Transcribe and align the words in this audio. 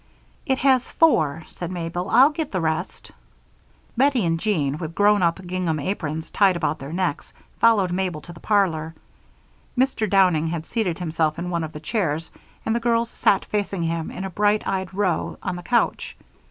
"It 0.47 0.57
has 0.57 0.89
four," 0.89 1.43
said 1.47 1.69
Mabel. 1.69 2.09
"I'll 2.09 2.31
get 2.31 2.51
the 2.51 2.59
rest." 2.59 3.11
Bettie 3.95 4.25
and 4.25 4.39
Jean, 4.39 4.79
with 4.79 4.95
grown 4.95 5.21
up 5.21 5.39
gingham 5.45 5.79
aprons 5.79 6.31
tied 6.31 6.55
about 6.55 6.79
their 6.79 6.91
necks, 6.91 7.33
followed 7.59 7.91
Mabel 7.93 8.19
to 8.21 8.33
the 8.33 8.39
parlor. 8.39 8.95
Mr. 9.77 10.09
Downing 10.09 10.47
had 10.47 10.65
seated 10.65 10.97
himself 10.97 11.37
in 11.37 11.51
one 11.51 11.63
of 11.63 11.71
the 11.73 11.79
chairs 11.79 12.31
and 12.65 12.75
the 12.75 12.79
girls 12.79 13.11
sat 13.11 13.45
facing 13.45 13.83
him 13.83 14.09
in 14.09 14.23
a 14.25 14.29
bright 14.31 14.65
eyed 14.67 14.91
row 14.91 15.37
on 15.43 15.55
the 15.55 15.61
couch. 15.61 16.17